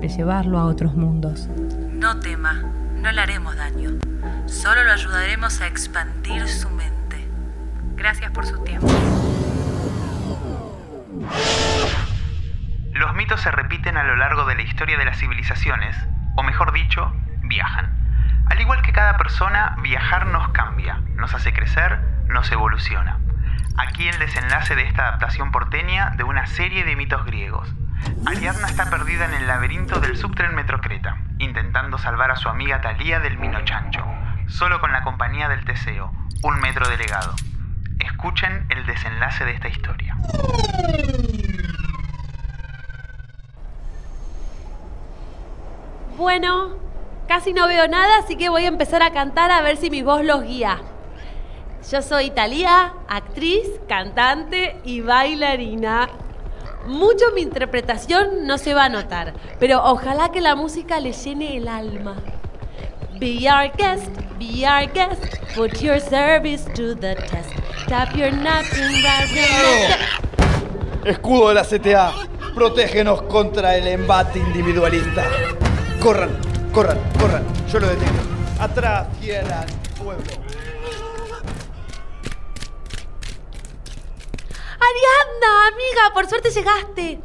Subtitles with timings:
[0.00, 1.48] de llevarlo a otros mundos.
[1.92, 2.62] No tema,
[2.94, 3.90] no le haremos daño.
[4.46, 7.28] Solo lo ayudaremos a expandir su mente.
[7.96, 8.86] Gracias por su tiempo.
[12.92, 15.96] Los mitos se repiten a lo largo de la historia de las civilizaciones,
[16.36, 17.98] o mejor dicho, viajan.
[18.46, 23.18] Al igual que cada persona, viajar nos cambia, nos hace crecer, nos evoluciona.
[23.76, 27.72] Aquí el desenlace de esta adaptación porteña de una serie de mitos griegos,
[28.26, 33.20] Ariadna está perdida en el laberinto del subtren Metrocreta, intentando salvar a su amiga Talía
[33.20, 34.04] del Minochancho,
[34.48, 37.34] solo con la compañía del Teseo, un metro delegado.
[38.00, 40.16] Escuchen el desenlace de esta historia.
[46.16, 46.76] Bueno,
[47.28, 50.02] casi no veo nada, así que voy a empezar a cantar a ver si mi
[50.02, 50.78] voz los guía.
[51.90, 56.08] Yo soy Talía, actriz, cantante y bailarina.
[56.88, 61.58] Mucho mi interpretación no se va a notar, pero ojalá que la música le llene
[61.58, 62.16] el alma.
[63.20, 64.08] Be our guest,
[64.38, 65.22] be our guest,
[65.54, 67.50] put your service to the test.
[67.88, 68.80] Tap your napkin,
[71.04, 72.10] Escudo de la CTA,
[72.54, 75.24] protégenos contra el embate individualista.
[76.00, 76.30] Corran,
[76.72, 78.22] corran, corran, yo lo detengo.
[78.60, 79.66] Atrás, tierra,
[80.02, 80.32] pueblo.
[84.88, 87.20] Ariadna, amiga, por suerte llegaste.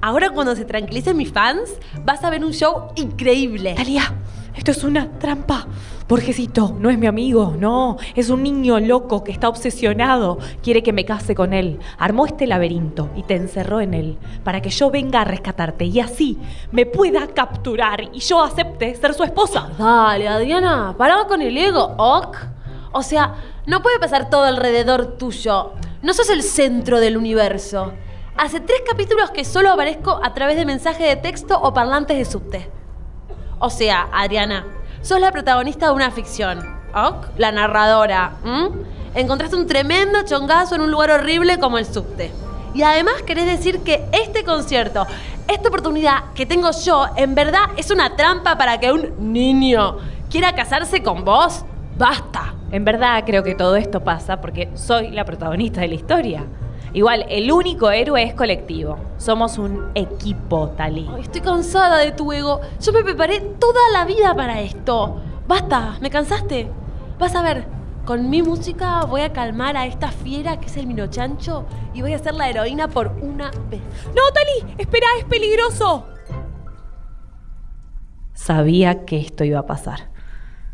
[0.00, 1.70] Ahora cuando se tranquilicen mis fans,
[2.04, 3.74] vas a ver un show increíble.
[3.74, 4.14] Talia,
[4.54, 5.66] esto es una trampa.
[6.08, 10.92] Borgesito, no es mi amigo, no, es un niño loco que está obsesionado, quiere que
[10.92, 11.80] me case con él.
[11.98, 15.98] Armó este laberinto y te encerró en él para que yo venga a rescatarte y
[15.98, 16.38] así
[16.70, 19.70] me pueda capturar y yo acepte ser su esposa.
[19.76, 22.36] Dale, Adriana, pará con el ego, ok.
[22.92, 23.34] O sea,
[23.66, 25.72] no puede pasar todo alrededor tuyo.
[26.06, 27.92] No sos el centro del universo.
[28.36, 32.24] Hace tres capítulos que solo aparezco a través de mensajes de texto o parlantes de
[32.24, 32.70] subte.
[33.58, 34.68] O sea, Adriana,
[35.02, 36.60] sos la protagonista de una ficción.
[36.94, 37.26] ¿Ok?
[37.38, 38.36] La narradora.
[39.16, 42.30] Encontraste un tremendo chongazo en un lugar horrible como el subte.
[42.72, 45.08] Y además querés decir que este concierto,
[45.48, 49.96] esta oportunidad que tengo yo, en verdad es una trampa para que un niño
[50.30, 51.64] quiera casarse con vos.
[51.98, 52.54] Basta.
[52.72, 56.44] En verdad creo que todo esto pasa porque soy la protagonista de la historia.
[56.92, 58.98] Igual, el único héroe es colectivo.
[59.16, 61.08] Somos un equipo, Talí.
[61.20, 62.60] estoy cansada de tu ego.
[62.80, 65.20] Yo me preparé toda la vida para esto.
[65.48, 66.68] Basta, ¿me cansaste?
[67.18, 67.66] Vas a ver,
[68.04, 71.64] con mi música voy a calmar a esta fiera que es el minochancho
[71.94, 73.80] y voy a ser la heroína por una vez.
[74.08, 74.74] ¡No, Tali!
[74.76, 76.06] ¡Espera, es peligroso!
[78.34, 80.10] Sabía que esto iba a pasar.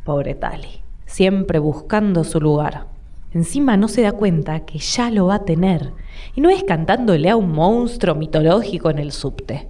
[0.05, 0.83] Pobre Tali
[1.13, 2.87] siempre buscando su lugar.
[3.33, 5.93] Encima no se da cuenta que ya lo va a tener,
[6.35, 9.69] y no es cantándole a un monstruo mitológico en el subte.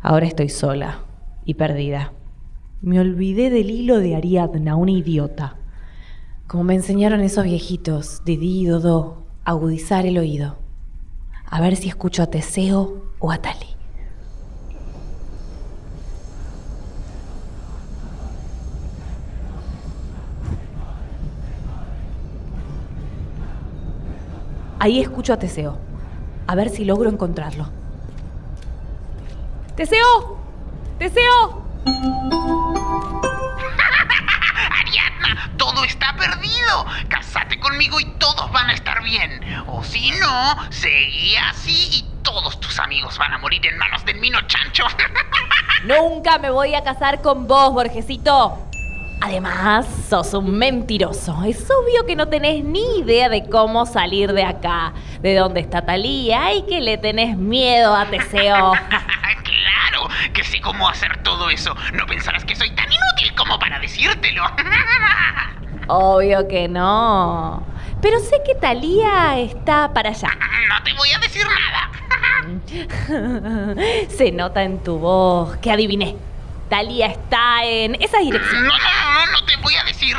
[0.00, 1.00] Ahora estoy sola
[1.44, 2.12] y perdida.
[2.80, 5.56] Me olvidé del hilo de Ariadna, una idiota.
[6.46, 10.56] Como me enseñaron esos viejitos, Didi y Dodó, agudizar el oído.
[11.44, 13.73] A ver si escucho a Teseo o a Tali.
[24.84, 25.78] Ahí escucho a Teseo.
[26.46, 27.70] A ver si logro encontrarlo.
[29.76, 30.38] ¡Teseo!
[30.98, 31.64] ¡Teseo!
[34.78, 36.84] Ariadna, todo está perdido.
[37.08, 39.40] Cásate conmigo y todos van a estar bien.
[39.68, 44.20] O si no, seguí así y todos tus amigos van a morir en manos del
[44.20, 44.84] mino chancho.
[45.84, 48.58] Nunca me voy a casar con vos, Borgesito.
[49.20, 51.42] Además, sos un mentiroso.
[51.44, 55.84] Es obvio que no tenés ni idea de cómo salir de acá, de dónde está
[55.86, 58.72] Talía y que le tenés miedo a Teseo.
[59.44, 61.74] claro, que sé cómo hacer todo eso.
[61.94, 64.44] No pensarás que soy tan inútil como para decírtelo.
[65.88, 67.62] Obvio que no.
[68.02, 70.28] Pero sé que Talía está para allá.
[70.68, 71.90] No te voy a decir nada.
[74.08, 76.16] Se nota en tu voz que adiviné.
[76.74, 78.64] Talía está en esa dirección.
[78.64, 80.16] No, no, no, no te voy a decir.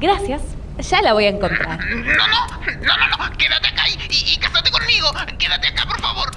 [0.00, 0.40] Gracias.
[0.78, 1.78] Ya la voy a encontrar.
[1.78, 2.46] No, no,
[2.80, 3.36] no, no, no.
[3.36, 5.08] Quédate acá y, y, y cásate conmigo.
[5.38, 6.30] Quédate acá, por favor.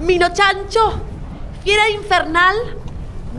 [0.00, 1.02] Mino Chancho,
[1.62, 2.56] fiera infernal,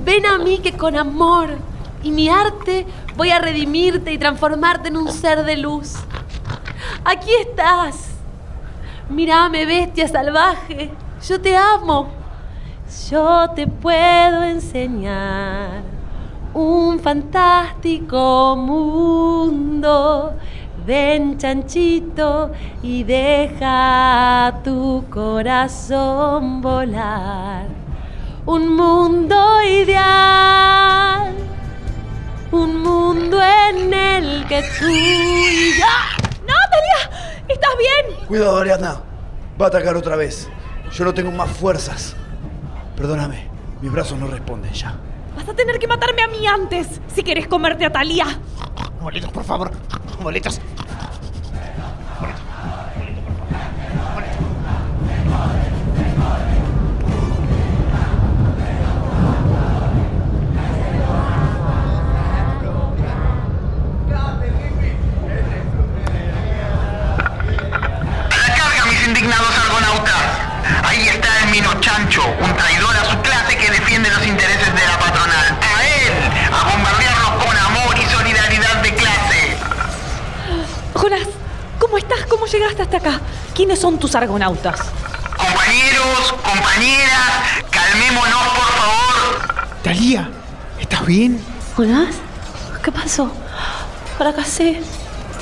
[0.05, 1.57] ven a mí que con amor
[2.03, 2.85] y mi arte
[3.15, 5.95] voy a redimirte y transformarte en un ser de luz.
[7.03, 8.11] Aquí estás.
[9.09, 10.91] Mírame, bestia salvaje.
[11.27, 12.09] Yo te amo.
[13.09, 15.81] Yo te puedo enseñar
[16.53, 20.33] un fantástico mundo.
[20.85, 27.67] Ven, chanchito, y deja tu corazón volar.
[28.45, 31.33] Un mundo ideal.
[32.51, 35.85] Un mundo en el que tú y yo...
[36.45, 37.41] ¡No, Talia!
[37.47, 38.27] ¿Estás bien?
[38.27, 39.01] Cuidado, Ariadna.
[39.59, 40.49] Va a atacar otra vez.
[40.93, 42.15] Yo no tengo más fuerzas.
[42.95, 43.47] Perdóname,
[43.81, 44.95] mis brazos no responden ya.
[45.35, 48.39] Vas a tener que matarme a mí antes si quieres comerte a Talía.
[48.99, 49.71] Abuelitos, por favor.
[50.19, 50.61] Abuelitos.
[82.43, 83.21] ¿Cómo llegaste hasta acá?
[83.55, 84.77] ¿Quiénes son tus argonautas?
[85.37, 87.31] Compañeros, compañeras,
[87.71, 89.81] calmémonos, por favor.
[89.81, 90.29] Talía,
[90.77, 91.39] ¿estás bien?
[91.77, 92.15] ¿Jonás?
[92.83, 93.31] ¿Qué pasó?
[94.17, 94.81] Fracasé.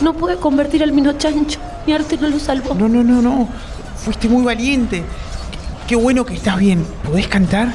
[0.01, 1.59] No pude convertir al Mino Chancho.
[1.87, 2.75] Mi arte no lo salvó.
[2.75, 3.49] No, no, no, no.
[4.05, 5.03] Fuiste muy valiente.
[5.87, 6.85] Qué bueno que estás bien.
[7.03, 7.69] ¿Podés cantar?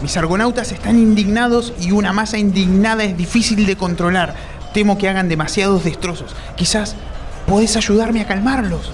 [0.00, 4.36] Mis argonautas están indignados y una masa indignada es difícil de controlar.
[4.72, 6.36] Temo que hagan demasiados destrozos.
[6.54, 6.94] Quizás
[7.46, 8.90] podés ayudarme a calmarlos.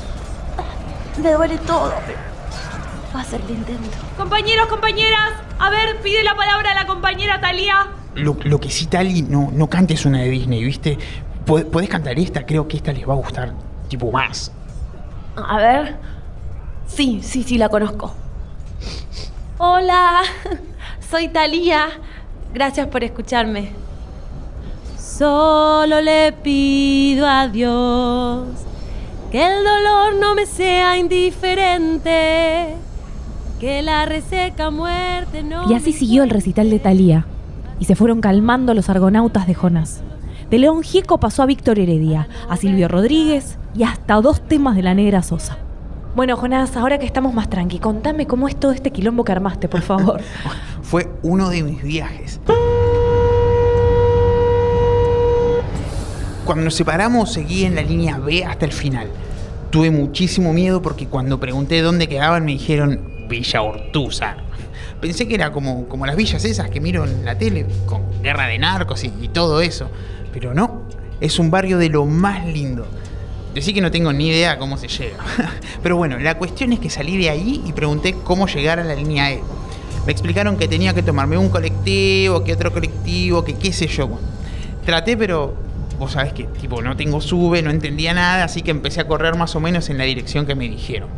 [1.22, 2.18] Me duele todo, pero
[3.14, 3.96] va a ser el intento.
[4.16, 7.88] Compañeros, compañeras, a ver, pide la palabra a la compañera Talía.
[8.14, 10.98] Lo, lo que sí, Tali, no, no cantes una de Disney, ¿viste?
[11.44, 13.52] Podés cantar esta, creo que esta les va a gustar
[13.88, 14.50] tipo más.
[15.36, 15.96] A ver.
[16.86, 18.14] Sí, sí, sí, la conozco.
[19.58, 20.22] Hola,
[21.10, 21.88] soy Talía.
[22.52, 23.72] Gracias por escucharme.
[25.16, 28.48] Solo le pido a Dios
[29.32, 32.74] que el dolor no me sea indiferente,
[33.58, 35.70] que la reseca muerte no.
[35.70, 37.24] Y así siguió el recital de Talía,
[37.80, 40.02] y se fueron calmando los argonautas de Jonás.
[40.50, 44.82] De León Gieco pasó a Víctor Heredia, a Silvio Rodríguez y hasta dos temas de
[44.82, 45.56] la Negra Sosa.
[46.14, 49.66] Bueno, Jonás, ahora que estamos más tranqui, contame cómo es todo este quilombo que armaste,
[49.66, 50.20] por favor.
[50.82, 52.38] Fue uno de mis viajes.
[56.46, 59.08] Cuando nos separamos seguí en la línea B hasta el final.
[59.70, 64.36] Tuve muchísimo miedo porque cuando pregunté dónde quedaban me dijeron Villa Ortuza.
[65.00, 68.46] Pensé que era como, como las villas esas que miro en la tele, con guerra
[68.46, 69.90] de narcos y, todo eso.
[70.32, 70.82] Pero no,
[71.20, 72.86] es un barrio de lo más lindo.
[73.52, 75.16] Decí que no tengo ni idea cómo se llega.
[75.82, 78.94] Pero bueno, la cuestión es que salí de ahí y pregunté cómo llegar a la
[78.94, 79.42] línea E.
[80.06, 84.08] Me explicaron que tenía que tomarme un colectivo, que otro colectivo, que qué sé yo.
[84.84, 85.65] Traté, pero
[85.98, 89.36] vos sabés que tipo no tengo sube, no entendía nada, así que empecé a correr
[89.36, 91.08] más o menos en la dirección que me dijeron.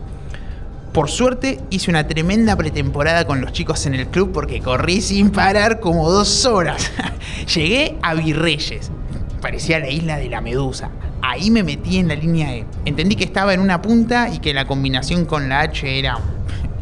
[0.92, 5.30] Por suerte hice una tremenda pretemporada con los chicos en el club porque corrí sin
[5.30, 6.90] parar como dos horas.
[7.54, 8.90] Llegué a Virreyes.
[9.40, 10.90] Parecía la isla de la Medusa.
[11.22, 12.64] Ahí me metí en la línea E.
[12.84, 16.18] Entendí que estaba en una punta y que la combinación con la H era,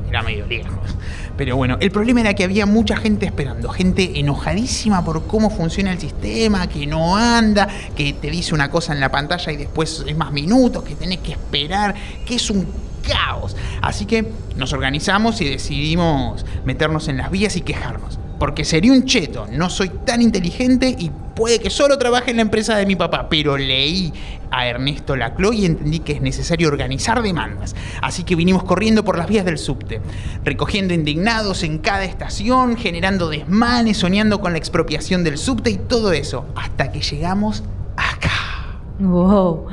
[0.08, 0.96] era medio lejos.
[1.36, 5.92] Pero bueno, el problema era que había mucha gente esperando, gente enojadísima por cómo funciona
[5.92, 10.04] el sistema, que no anda, que te dice una cosa en la pantalla y después
[10.06, 13.56] es más minutos, que tenés que esperar, que es un caos.
[13.82, 18.18] Así que nos organizamos y decidimos meternos en las vías y quejarnos.
[18.38, 22.42] Porque sería un cheto, no soy tan inteligente y puede que solo trabaje en la
[22.42, 24.12] empresa de mi papá, pero leí
[24.50, 27.74] a Ernesto Laclau y entendí que es necesario organizar demandas.
[28.02, 30.02] Así que vinimos corriendo por las vías del subte,
[30.44, 36.12] recogiendo indignados en cada estación, generando desmanes, soñando con la expropiación del subte y todo
[36.12, 37.64] eso, hasta que llegamos
[37.96, 38.78] acá.
[38.98, 39.66] Wow,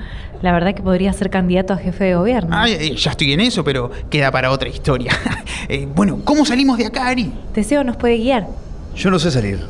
[0.44, 2.50] La verdad que podría ser candidato a jefe de gobierno.
[2.52, 5.12] Ay, eh, ya estoy en eso, pero queda para otra historia.
[5.70, 7.32] Eh, bueno, ¿cómo salimos de acá, Ari?
[7.54, 8.48] Teseo nos puede guiar.
[8.98, 9.62] Yo no sé salir.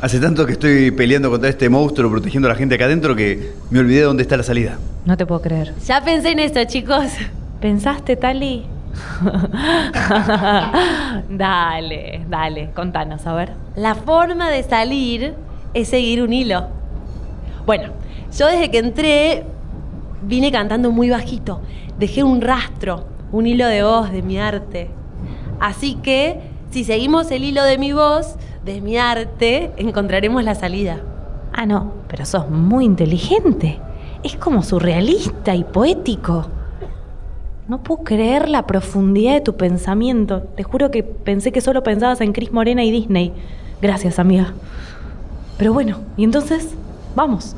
[0.00, 3.52] Hace tanto que estoy peleando contra este monstruo protegiendo a la gente acá adentro que
[3.68, 4.78] me olvidé de dónde está la salida.
[5.04, 5.74] No te puedo creer.
[5.86, 7.04] Ya pensé en esto, chicos.
[7.60, 8.64] ¿Pensaste, Tali?
[11.28, 13.52] dale, dale, contanos, a ver.
[13.76, 15.34] La forma de salir
[15.74, 16.68] es seguir un hilo.
[17.66, 17.90] Bueno,
[18.38, 19.44] yo desde que entré
[20.22, 21.60] vine cantando muy bajito.
[21.98, 24.90] Dejé un rastro, un hilo de voz de mi arte.
[25.60, 31.00] Así que, si seguimos el hilo de mi voz, de mi arte, encontraremos la salida.
[31.52, 33.78] Ah, no, pero sos muy inteligente.
[34.22, 36.46] Es como surrealista y poético.
[37.68, 40.42] No puedo creer la profundidad de tu pensamiento.
[40.56, 43.32] Te juro que pensé que solo pensabas en Chris Morena y Disney.
[43.80, 44.52] Gracias, amiga.
[45.58, 46.74] Pero bueno, ¿y entonces?
[47.14, 47.54] Vamos.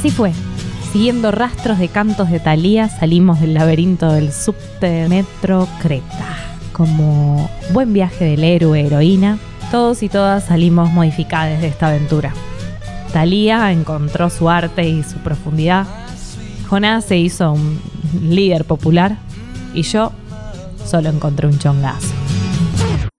[0.00, 0.32] Así fue.
[0.94, 6.38] Siguiendo rastros de cantos de Thalía, salimos del laberinto del subte metro Creta.
[6.72, 9.38] Como buen viaje del héroe heroína,
[9.70, 12.32] todos y todas salimos modificadas de esta aventura.
[13.12, 15.86] Thalía encontró su arte y su profundidad.
[16.70, 17.78] Jonás se hizo un
[18.22, 19.18] líder popular
[19.74, 20.12] y yo
[20.86, 22.19] solo encontré un chongazo.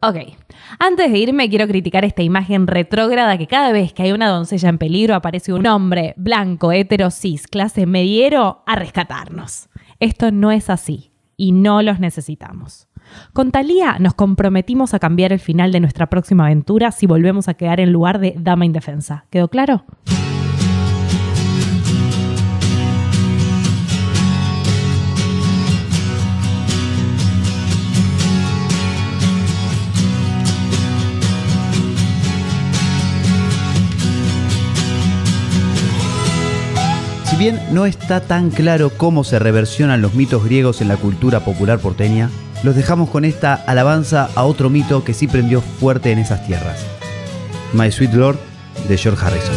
[0.03, 0.15] Ok,
[0.79, 4.69] antes de irme quiero criticar esta imagen retrógrada que cada vez que hay una doncella
[4.69, 9.69] en peligro aparece un hombre blanco, hetero, cis, clase mediero a rescatarnos.
[9.99, 12.87] Esto no es así y no los necesitamos.
[13.33, 17.53] Con Talía nos comprometimos a cambiar el final de nuestra próxima aventura si volvemos a
[17.53, 19.25] quedar en lugar de dama indefensa.
[19.29, 19.85] ¿Quedó claro?
[37.41, 41.79] Bien no está tan claro cómo se reversionan los mitos griegos en la cultura popular
[41.79, 42.29] porteña,
[42.61, 46.85] los dejamos con esta alabanza a otro mito que sí prendió fuerte en esas tierras.
[47.73, 48.37] My Sweet Lord
[48.87, 49.55] de George Harrison.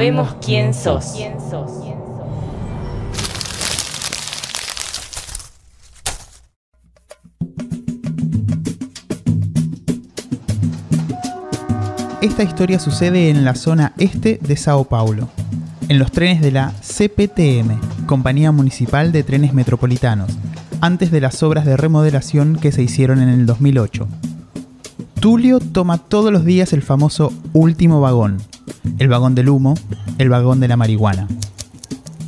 [0.00, 1.14] Sabemos quién sos.
[12.22, 15.28] Esta historia sucede en la zona este de Sao Paulo,
[15.90, 20.30] en los trenes de la CPTM, Compañía Municipal de Trenes Metropolitanos,
[20.80, 24.08] antes de las obras de remodelación que se hicieron en el 2008.
[25.20, 28.38] Tulio toma todos los días el famoso último vagón,
[29.00, 29.74] el vagón del humo,
[30.18, 31.26] el vagón de la marihuana.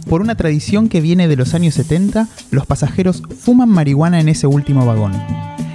[0.09, 4.47] Por una tradición que viene de los años 70, los pasajeros fuman marihuana en ese
[4.47, 5.13] último vagón.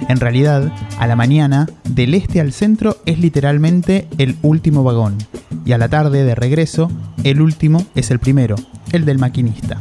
[0.08, 5.16] En realidad, a la mañana, del este al centro es literalmente el último vagón,
[5.64, 6.90] y a la tarde, de regreso,
[7.22, 8.56] el último es el primero,
[8.92, 9.78] el del maquinista.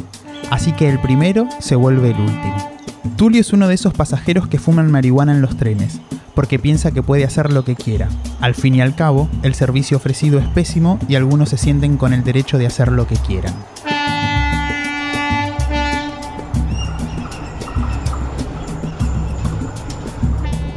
[0.51, 2.76] Así que el primero se vuelve el último.
[3.17, 5.99] Tulio es uno de esos pasajeros que fuman marihuana en los trenes,
[6.35, 8.09] porque piensa que puede hacer lo que quiera.
[8.41, 12.13] Al fin y al cabo, el servicio ofrecido es pésimo y algunos se sienten con
[12.13, 13.55] el derecho de hacer lo que quieran.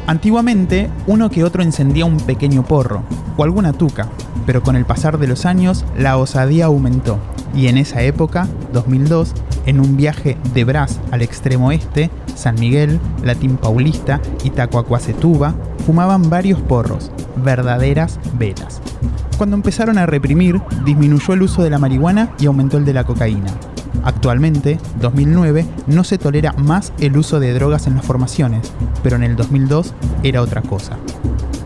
[0.07, 3.03] Antiguamente, uno que otro encendía un pequeño porro,
[3.37, 4.09] o alguna tuca,
[4.47, 7.19] pero con el pasar de los años la osadía aumentó,
[7.55, 9.33] y en esa época, 2002,
[9.65, 15.53] en un viaje de Brás al extremo oeste, San Miguel, Latín Paulista y Tacuacuacetuba
[15.85, 17.11] fumaban varios porros,
[17.43, 18.81] verdaderas velas.
[19.37, 23.03] Cuando empezaron a reprimir, disminuyó el uso de la marihuana y aumentó el de la
[23.03, 23.51] cocaína.
[24.03, 28.71] Actualmente, 2009, no se tolera más el uso de drogas en las formaciones,
[29.03, 30.97] pero en el 2002 era otra cosa.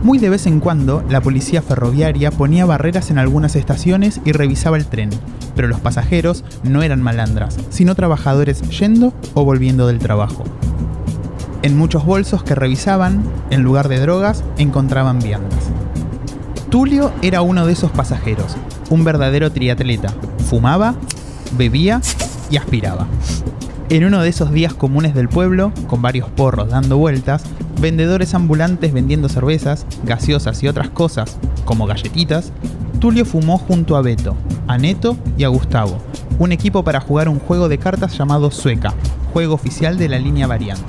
[0.03, 4.77] Muy de vez en cuando, la policía ferroviaria ponía barreras en algunas estaciones y revisaba
[4.77, 5.09] el tren,
[5.55, 10.43] pero los pasajeros no eran malandras, sino trabajadores yendo o volviendo del trabajo.
[11.63, 15.71] En muchos bolsos que revisaban, en lugar de drogas, encontraban viandas.
[16.69, 18.55] Tulio era uno de esos pasajeros,
[18.89, 20.13] un verdadero triatleta.
[20.49, 20.95] Fumaba,
[21.57, 22.01] bebía
[22.51, 23.07] y aspiraba.
[23.89, 27.43] En uno de esos días comunes del pueblo, con varios porros dando vueltas,
[27.79, 32.51] vendedores ambulantes vendiendo cervezas, gaseosas y otras cosas, como galletitas,
[32.99, 34.35] Tulio fumó junto a Beto,
[34.67, 35.97] a Neto y a Gustavo,
[36.39, 38.93] un equipo para jugar un juego de cartas llamado Sueca,
[39.33, 40.83] juego oficial de la línea variante.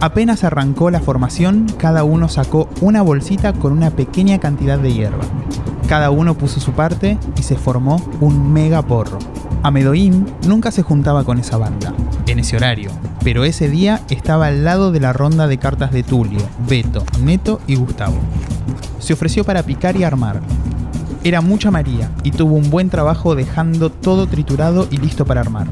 [0.00, 5.24] Apenas arrancó la formación, cada uno sacó una bolsita con una pequeña cantidad de hierba.
[5.88, 9.20] Cada uno puso su parte y se formó un mega porro.
[9.62, 11.94] Amedoín nunca se juntaba con esa banda,
[12.26, 12.90] en ese horario,
[13.22, 17.60] pero ese día estaba al lado de la ronda de cartas de Tulio, Beto, Neto
[17.68, 18.16] y Gustavo.
[18.98, 20.40] Se ofreció para picar y armar.
[21.22, 25.68] Era mucha María y tuvo un buen trabajo dejando todo triturado y listo para armar.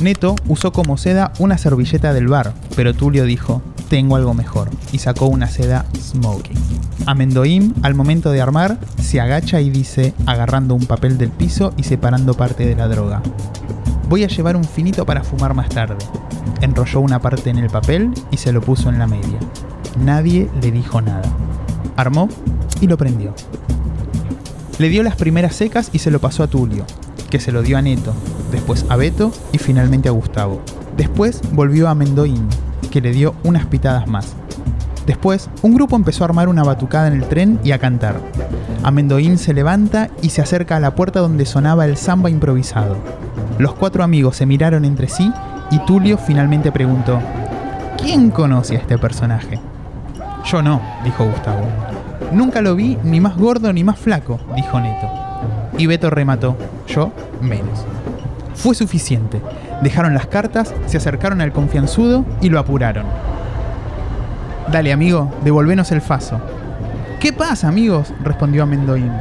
[0.00, 4.98] Neto usó como seda una servilleta del bar, pero Tulio dijo, tengo algo mejor, y
[4.98, 6.58] sacó una seda smoking.
[7.06, 11.84] Amendoim, al momento de armar, se agacha y dice, agarrando un papel del piso y
[11.84, 13.22] separando parte de la droga.
[14.08, 16.04] Voy a llevar un finito para fumar más tarde.
[16.60, 19.38] Enrolló una parte en el papel y se lo puso en la media.
[19.98, 21.22] Nadie le dijo nada.
[21.96, 22.28] Armó
[22.80, 23.34] y lo prendió.
[24.78, 26.84] Le dio las primeras secas y se lo pasó a Tulio,
[27.34, 28.14] que se lo dio a Neto,
[28.52, 30.62] después a Beto y finalmente a Gustavo.
[30.96, 32.46] Después volvió a Mendoín,
[32.92, 34.36] que le dio unas pitadas más.
[35.04, 38.20] Después, un grupo empezó a armar una batucada en el tren y a cantar.
[38.84, 42.98] Amendoín se levanta y se acerca a la puerta donde sonaba el samba improvisado.
[43.58, 45.32] Los cuatro amigos se miraron entre sí
[45.72, 47.18] y Tulio finalmente preguntó,
[48.00, 49.58] ¿quién conoce a este personaje?
[50.44, 51.66] Yo no, dijo Gustavo.
[52.30, 55.23] Nunca lo vi ni más gordo ni más flaco, dijo Neto.
[55.78, 56.56] Y Beto remató,
[56.86, 57.84] yo menos.
[58.54, 59.40] Fue suficiente.
[59.82, 63.04] Dejaron las cartas, se acercaron al confianzudo y lo apuraron.
[64.70, 66.40] Dale, amigo, devolvenos el faso.
[67.20, 68.12] ¿Qué pasa, amigos?
[68.22, 69.12] respondió Amendoín.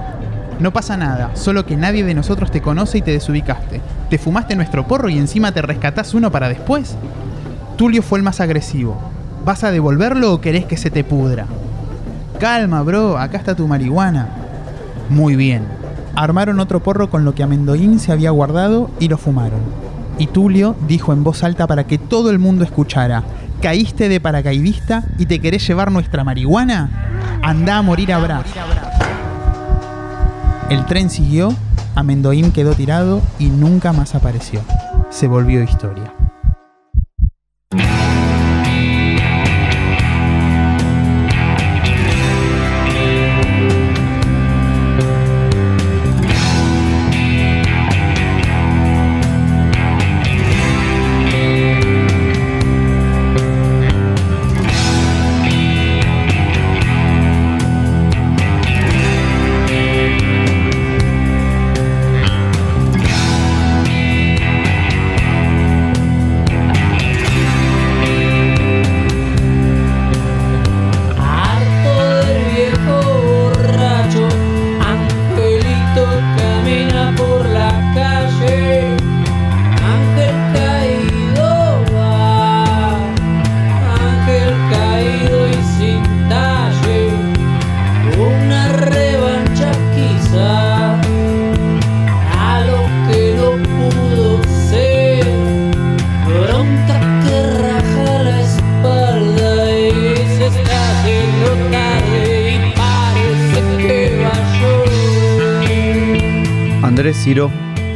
[0.60, 3.82] No pasa nada, solo que nadie de nosotros te conoce y te desubicaste.
[4.10, 6.96] Te fumaste nuestro porro y encima te rescatás uno para después.
[7.76, 8.98] Tulio fue el más agresivo.
[9.44, 11.48] ¿Vas a devolverlo o querés que se te pudra?
[12.40, 14.30] Calma, bro, acá está tu marihuana.
[15.10, 15.83] Muy bien.
[16.16, 19.62] Armaron otro porro con lo que Amendoín se había guardado y lo fumaron.
[20.20, 23.24] Y Tulio dijo en voz alta para que todo el mundo escuchara,
[23.62, 27.40] ¿caíste de paracaidista y te querés llevar nuestra marihuana?
[27.42, 28.44] Anda a morir a.
[30.70, 31.54] El tren siguió,
[31.96, 34.62] Amendoín quedó tirado y nunca más apareció.
[35.10, 36.23] Se volvió historia.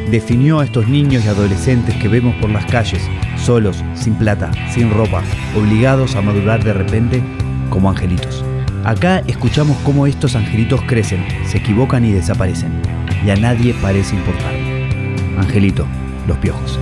[0.10, 4.90] Definió a estos niños y adolescentes que vemos por las calles, solos, sin plata, sin
[4.90, 5.22] ropa,
[5.56, 7.22] obligados a madurar de repente
[7.70, 8.44] como angelitos.
[8.84, 12.72] Acá escuchamos cómo estos angelitos crecen, se equivocan y desaparecen,
[13.24, 14.56] y a nadie parece importar.
[15.38, 15.86] Angelito,
[16.28, 16.80] los piojos.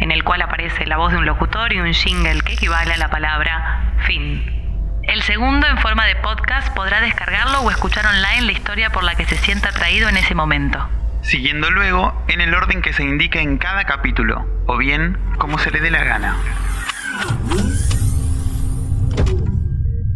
[0.00, 2.96] En el cual aparece la voz de un locutor y un jingle que equivale a
[2.96, 4.60] la palabra fin.
[5.02, 9.14] El segundo, en forma de podcast, podrá descargarlo o escuchar online la historia por la
[9.14, 10.88] que se sienta atraído en ese momento.
[11.22, 15.70] Siguiendo luego en el orden que se indica en cada capítulo, o bien como se
[15.70, 16.36] le dé la gana.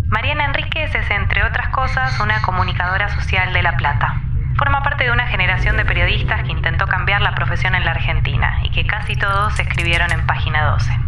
[0.08, 4.23] Mariana Enríquez es, entre otras cosas, una comunicadora social de La Plata.
[4.56, 8.60] Forma parte de una generación de periodistas que intentó cambiar la profesión en la Argentina
[8.62, 11.04] y que casi todos escribieron en Página 12.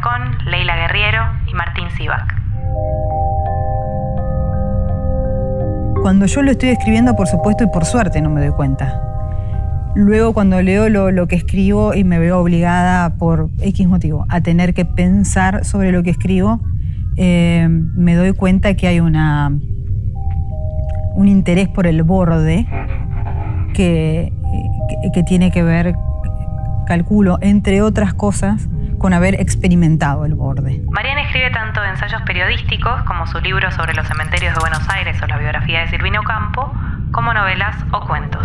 [0.00, 2.34] Chacón, Leila Guerriero y Martín Sivac.
[6.00, 9.02] Cuando yo lo estoy escribiendo, por supuesto y por suerte, no me doy cuenta.
[9.94, 14.40] Luego cuando leo lo, lo, que escribo y me veo obligada por X motivo a
[14.40, 16.60] tener que pensar sobre lo que escribo,
[17.16, 19.52] eh, me doy cuenta que hay una,
[21.20, 22.66] un interés por el borde
[23.74, 24.32] que,
[25.14, 25.94] que, tiene que ver,
[26.86, 30.82] calculo, entre otras cosas, con haber experimentado el borde.
[30.90, 35.26] Mariana escribe tanto ensayos periodísticos como su libro sobre los cementerios de Buenos Aires o
[35.26, 36.72] la biografía de Silvino Campo,
[37.12, 38.39] como novelas o cuentos.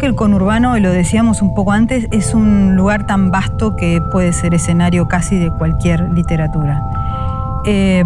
[0.00, 4.00] Que el conurbano, y lo decíamos un poco antes, es un lugar tan vasto que
[4.10, 6.82] puede ser escenario casi de cualquier literatura.
[7.66, 8.02] Eh,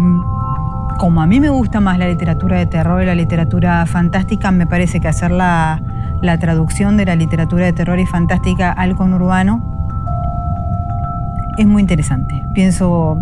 [0.97, 4.67] como a mí me gusta más la literatura de terror y la literatura fantástica, me
[4.67, 5.81] parece que hacer la,
[6.21, 9.63] la traducción de la literatura de terror y fantástica al conurbano
[11.57, 12.43] es muy interesante.
[12.53, 13.17] Pienso,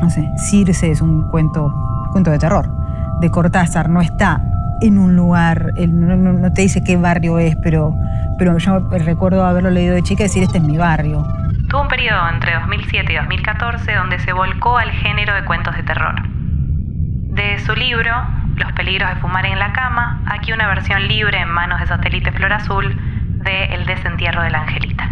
[0.00, 1.74] no sé, Circe es un cuento,
[2.10, 2.74] cuento de terror
[3.20, 4.40] de Cortázar, no está
[4.86, 7.94] en un lugar, no, no, no, te dice qué barrio es, pero,
[8.38, 11.26] pero yo recuerdo haberlo leído de chica y decir, este es mi barrio.
[11.70, 15.82] Tuvo un periodo entre 2007 y 2014 donde se volcó al género de cuentos de
[15.84, 16.14] terror.
[16.28, 18.12] De su libro,
[18.56, 22.30] Los peligros de fumar en la cama, aquí una versión libre en manos de Satélite
[22.32, 22.94] Flor Azul
[23.42, 25.10] de El desentierro de la Angelita.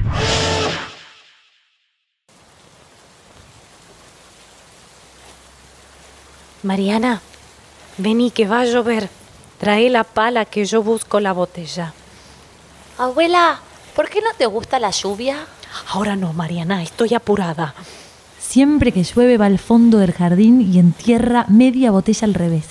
[6.63, 7.21] Mariana,
[7.99, 9.22] vení que va a llover.
[9.62, 11.94] Trae la pala que yo busco la botella.
[12.98, 13.61] Abuela,
[13.94, 15.46] ¿por qué no te gusta la lluvia?
[15.90, 17.72] Ahora no, Mariana, estoy apurada.
[18.40, 22.66] Siempre que llueve va al fondo del jardín y entierra media botella al revés.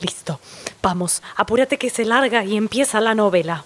[0.00, 0.40] Listo.
[0.80, 3.64] Vamos, apúrate que se larga y empieza la novela.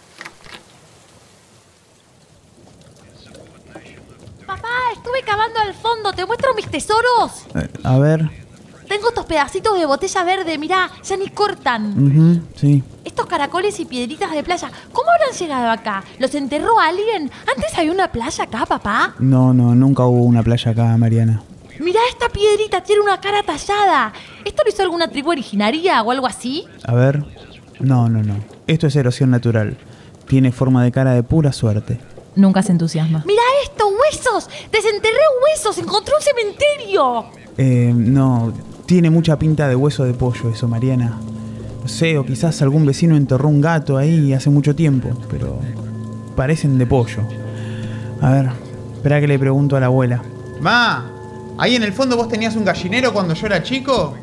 [4.45, 6.13] Papá, estuve cavando al fondo.
[6.13, 7.45] ¿Te muestro mis tesoros?
[7.55, 8.44] Eh, a ver.
[8.89, 11.87] Tengo estos pedacitos de botella verde, mirá, ya ni cortan.
[11.99, 12.83] Uh -huh, sí.
[13.05, 16.05] Estos caracoles y piedritas de playa, ¿cómo habrán llegado acá?
[16.19, 17.31] ¿Los enterró alguien?
[17.49, 19.15] ¿Antes había una playa acá, papá?
[19.19, 21.43] No, no, nunca hubo una playa acá, Mariana.
[21.81, 24.13] Mirá esta piedrita, tiene una cara tallada.
[24.45, 26.67] ¿Esto lo hizo alguna tribu originaria o algo así?
[26.85, 27.25] A ver.
[27.81, 28.37] No, no, no.
[28.67, 29.77] Esto es erosión natural.
[30.29, 31.99] Tiene forma de cara de pura suerte.
[32.37, 33.23] Nunca se entusiasma.
[33.27, 33.87] ¡Mirá esto!
[33.89, 34.49] ¡Huesos!
[34.73, 35.79] ¡Desenterré huesos!
[35.79, 37.25] ¡Encontré un cementerio!
[37.59, 38.53] Eh, no.
[38.87, 41.19] Tiene mucha pinta de hueso de pollo eso, Mariana.
[41.83, 45.59] No sé, o quizás algún vecino enterró un gato ahí hace mucho tiempo, pero
[46.37, 47.23] parecen de pollo.
[48.21, 48.51] A ver,
[48.95, 50.23] espera que le pregunto a la abuela.
[50.61, 51.11] Ma,
[51.59, 54.15] ¿ahí en el fondo vos tenías un gallinero cuando yo era chico?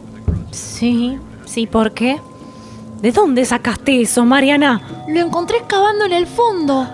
[0.52, 2.20] Sí, sí, ¿por qué?
[3.02, 5.06] ¿De dónde sacaste eso, Mariana?
[5.08, 6.88] Lo encontré excavando en el fondo.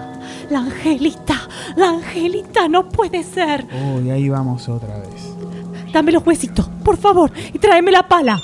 [0.49, 1.35] La Angelita,
[1.75, 3.65] la Angelita, no puede ser.
[3.93, 5.26] Uy, ahí vamos otra vez.
[5.97, 8.39] Dame los huesitos, por favor, y tráeme la pala.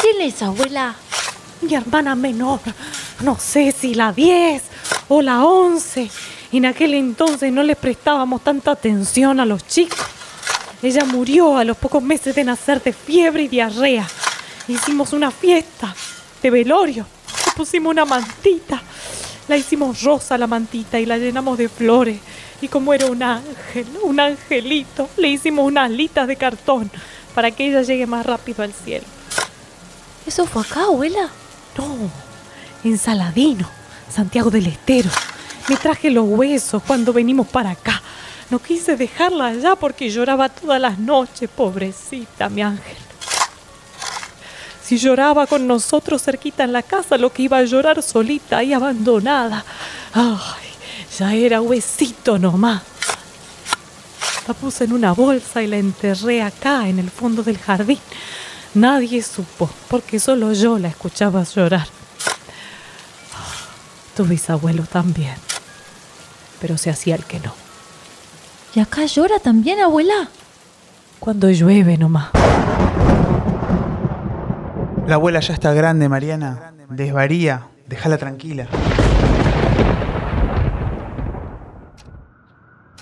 [0.00, 0.96] ¿Quién es, abuela?
[1.60, 2.58] Mi hermana menor.
[3.20, 4.60] No sé si la 10
[5.06, 6.10] o la 11.
[6.50, 10.00] En aquel entonces no les prestábamos tanta atención a los chicos.
[10.82, 14.08] Ella murió a los pocos meses de nacer de fiebre y diarrea.
[14.66, 15.94] Hicimos una fiesta
[16.42, 17.06] de velorio.
[17.46, 18.82] Le pusimos una mantita.
[19.46, 22.18] La hicimos rosa la mantita y la llenamos de flores.
[22.60, 26.90] Y como era un ángel, un angelito, le hicimos unas alitas de cartón
[27.34, 29.06] para que ella llegue más rápido al cielo.
[30.26, 31.30] ¿Eso fue acá, abuela?
[31.78, 31.96] No,
[32.84, 33.68] en Saladino,
[34.10, 35.10] Santiago del Estero.
[35.68, 38.02] Me traje los huesos cuando venimos para acá.
[38.50, 42.96] No quise dejarla allá porque lloraba todas las noches, pobrecita, mi ángel.
[44.82, 48.72] Si lloraba con nosotros cerquita en la casa, lo que iba a llorar solita y
[48.72, 49.64] abandonada.
[50.12, 50.69] Ay,
[51.20, 52.80] ya era huesito nomás.
[54.48, 57.98] La puse en una bolsa y la enterré acá, en el fondo del jardín.
[58.72, 61.86] Nadie supo, porque solo yo la escuchaba llorar.
[64.16, 65.34] Tu bisabuelo también,
[66.58, 67.52] pero se hacía el que no.
[68.74, 70.30] ¿Y acá llora también, abuela?
[71.18, 72.30] Cuando llueve nomás.
[75.06, 76.72] La abuela ya está grande, Mariana.
[76.88, 77.66] Desvaría.
[77.86, 78.68] Déjala tranquila.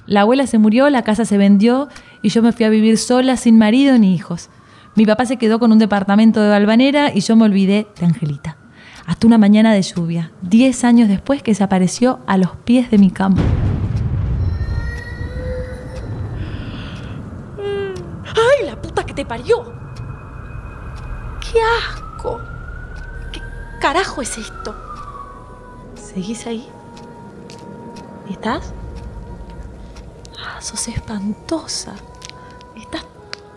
[0.09, 1.89] La abuela se murió, la casa se vendió
[2.23, 4.49] y yo me fui a vivir sola, sin marido ni hijos.
[4.95, 8.57] Mi papá se quedó con un departamento de Balvanera y yo me olvidé de Angelita.
[9.07, 13.11] Hasta una mañana de lluvia, diez años después que desapareció a los pies de mi
[13.11, 13.37] cama.
[17.59, 19.63] ¡Ay, la puta que te parió!
[21.39, 22.41] ¡Qué asco!
[23.31, 23.43] ¿Qué
[23.79, 24.75] carajo es esto?
[25.97, 26.67] ¿Seguís ahí?
[28.31, 28.73] ¿Estás?
[30.61, 31.95] Sos espantosa.
[32.77, 33.05] Estás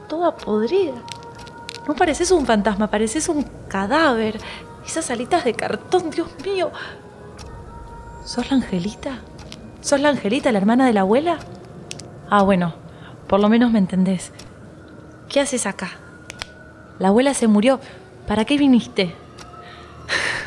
[0.07, 1.01] toda podrida.
[1.87, 4.39] No pareces un fantasma, pareces un cadáver.
[4.85, 6.71] Esas alitas de cartón, Dios mío.
[8.23, 9.19] ¿Sos la Angelita?
[9.81, 11.39] ¿Sos la Angelita, la hermana de la abuela?
[12.29, 12.75] Ah, bueno,
[13.27, 14.31] por lo menos me entendés.
[15.27, 15.91] ¿Qué haces acá?
[16.99, 17.79] La abuela se murió.
[18.27, 19.15] ¿Para qué viniste?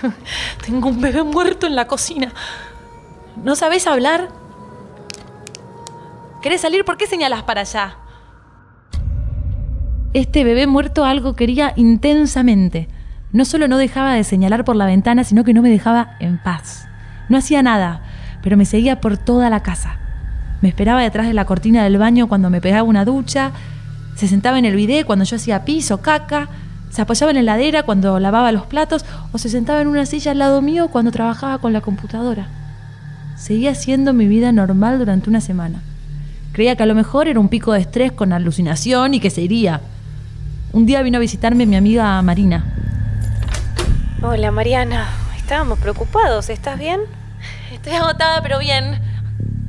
[0.65, 2.33] Tengo un bebé muerto en la cocina.
[3.43, 4.29] ¿No sabés hablar?
[6.45, 6.85] ¿Querés salir?
[6.85, 7.97] ¿Por qué señalas para allá?
[10.13, 12.87] Este bebé muerto algo quería intensamente.
[13.33, 16.37] No solo no dejaba de señalar por la ventana, sino que no me dejaba en
[16.37, 16.87] paz.
[17.31, 18.03] No hacía nada,
[18.43, 19.99] pero me seguía por toda la casa.
[20.61, 23.53] Me esperaba detrás de la cortina del baño cuando me pegaba una ducha,
[24.15, 26.51] se sentaba en el bidé cuando yo hacía piso, caca,
[26.91, 30.33] se apoyaba en la heladera cuando lavaba los platos o se sentaba en una silla
[30.33, 32.49] al lado mío cuando trabajaba con la computadora.
[33.35, 35.81] Seguía haciendo mi vida normal durante una semana.
[36.55, 39.41] Creía que a lo mejor era un pico de estrés con alucinación y que se
[39.41, 39.81] iría.
[40.73, 42.65] Un día vino a visitarme mi amiga Marina.
[44.23, 47.01] Hola Mariana, estábamos preocupados, ¿estás bien?
[47.73, 49.01] Estoy agotada, pero bien.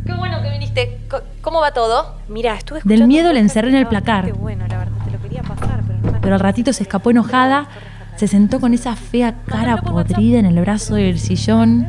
[0.05, 0.99] Qué bueno que viniste.
[1.41, 2.19] ¿Cómo va todo?
[2.29, 4.31] Mira, estuve Del miedo le encerré en el placar.
[4.33, 7.67] Bueno, la verdad, te lo quería pasar, pero no Pero al ratito se escapó enojada,
[8.15, 11.87] se sentó con esa fea cara podrida en el brazo del sillón.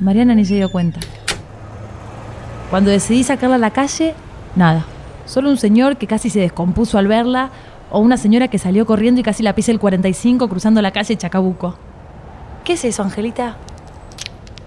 [0.00, 1.00] Mariana ni se dio cuenta.
[2.70, 4.14] Cuando decidí sacarla a la calle,
[4.54, 4.84] nada.
[5.24, 7.50] Solo un señor que casi se descompuso al verla,
[7.90, 11.16] o una señora que salió corriendo y casi la pisa el 45 cruzando la calle
[11.16, 11.76] Chacabuco.
[12.64, 13.56] ¿Qué es eso, Angelita?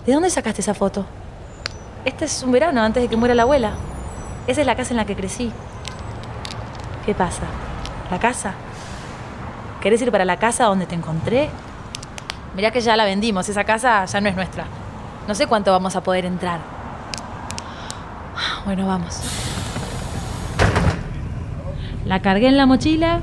[0.07, 1.05] ¿De dónde sacaste esa foto?
[2.03, 3.73] Este es un verano antes de que muera la abuela.
[4.47, 5.51] Esa es la casa en la que crecí.
[7.05, 7.43] ¿Qué pasa?
[8.09, 8.55] ¿La casa?
[9.80, 11.49] ¿Querés ir para la casa donde te encontré?
[12.55, 14.65] Mirá que ya la vendimos, esa casa ya no es nuestra.
[15.28, 16.80] No sé cuánto vamos a poder entrar.
[18.66, 19.20] Bueno, vamos.
[22.05, 23.22] La cargué en la mochila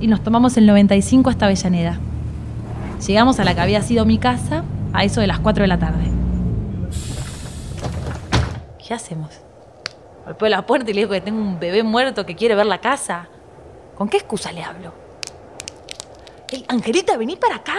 [0.00, 1.98] y nos tomamos el 95 hasta Avellaneda.
[3.06, 5.78] Llegamos a la que había sido mi casa a eso de las 4 de la
[5.78, 6.04] tarde.
[8.86, 9.30] ¿Qué hacemos?
[10.24, 12.80] Golpeo la puerta y le digo que tengo un bebé muerto que quiere ver la
[12.80, 13.28] casa.
[13.94, 14.92] ¿Con qué excusa le hablo?
[16.50, 17.74] ¡Ey, Angelita, vení para acá!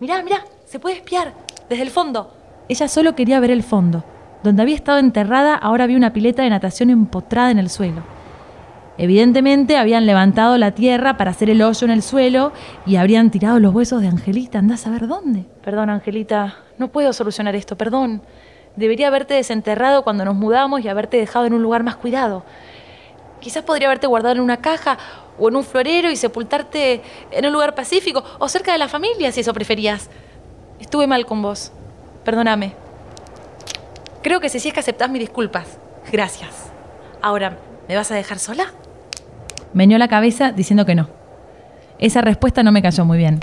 [0.00, 1.32] Mirá, mirá, se puede espiar
[1.68, 2.34] desde el fondo.
[2.68, 4.04] Ella solo quería ver el fondo.
[4.42, 8.02] Donde había estado enterrada, ahora había una pileta de natación empotrada en el suelo.
[8.98, 12.52] Evidentemente habían levantado la tierra para hacer el hoyo en el suelo
[12.84, 14.58] y habrían tirado los huesos de Angelita.
[14.58, 15.46] Andás a ver dónde.
[15.64, 18.22] Perdón, Angelita, no puedo solucionar esto, perdón.
[18.76, 22.44] Debería haberte desenterrado cuando nos mudamos y haberte dejado en un lugar más cuidado.
[23.40, 24.98] Quizás podría haberte guardado en una caja
[25.38, 29.32] o en un florero y sepultarte en un lugar pacífico o cerca de la familia,
[29.32, 30.10] si eso preferías.
[30.80, 31.72] Estuve mal con vos.
[32.24, 32.74] Perdóname.
[34.22, 35.78] Creo que si sí es que aceptás mis disculpas.
[36.12, 36.70] Gracias.
[37.20, 37.58] Ahora,
[37.88, 38.66] ¿me vas a dejar sola?
[39.74, 41.08] Meñó la cabeza diciendo que no.
[41.98, 43.40] Esa respuesta no me cayó muy bien.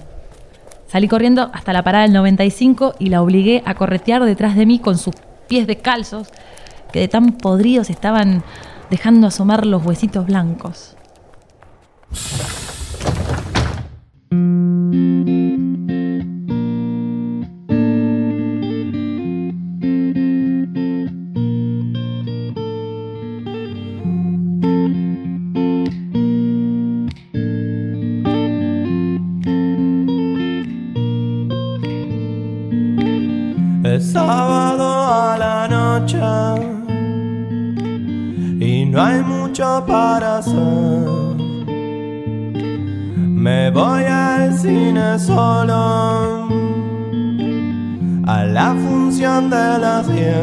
[0.88, 4.80] Salí corriendo hasta la parada del 95 y la obligué a corretear detrás de mí
[4.80, 5.16] con sus
[5.48, 6.30] pies descalzos,
[6.92, 8.44] que de tan podridos estaban
[8.90, 10.96] dejando asomar los huesitos blancos.
[49.50, 50.36] De las 10.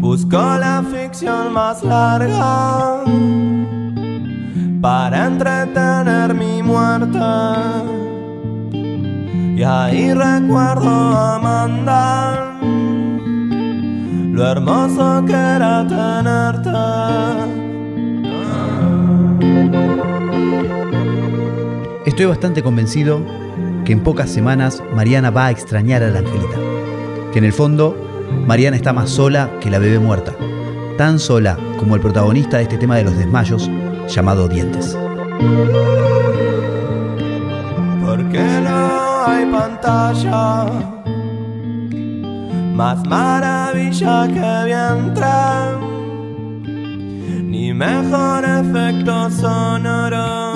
[0.00, 3.02] Busco la ficción más larga
[4.80, 7.18] para entretener mi muerte.
[9.56, 12.58] Y ahí recuerdo a Amanda,
[14.32, 16.70] lo hermoso que era tenerte.
[22.04, 23.43] Estoy bastante convencido
[23.84, 26.56] que en pocas semanas Mariana va a extrañar a la Angelita.
[27.32, 27.96] Que en el fondo,
[28.46, 30.32] Mariana está más sola que la bebé muerta.
[30.96, 33.70] Tan sola como el protagonista de este tema de los desmayos,
[34.08, 34.96] llamado Dientes.
[38.04, 40.66] Porque no hay pantalla
[42.74, 45.26] más maravilla que vientre,
[47.42, 50.53] ni mejor efecto sonoro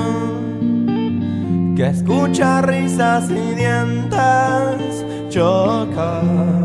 [1.78, 6.58] que escucha risas y dientes chocar.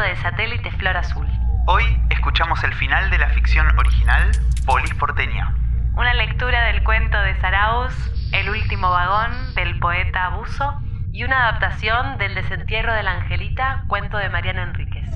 [0.00, 1.26] Capítulo de Satélite Flor Azul.
[1.66, 4.30] Hoy escuchamos el final de la ficción original
[4.64, 5.54] Polis Porteña.
[5.94, 7.94] Una lectura del cuento de Saraus,
[8.32, 10.80] El último vagón, del poeta Abuso,
[11.12, 15.06] y una adaptación del Desentierro de la Angelita, cuento de Mariano Enríquez.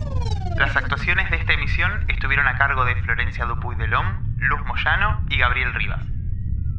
[0.57, 5.24] Las actuaciones de esta emisión estuvieron a cargo de Florencia Dupuy de Lom, Luz Moyano
[5.30, 6.05] y Gabriel Rivas.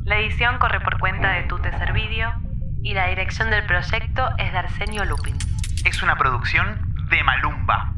[0.04, 2.34] La edición corre por cuenta de Tute Servidio
[2.84, 5.38] y la dirección del proyecto es de Arsenio Lupin.
[5.86, 7.75] Es una producción de Malumba.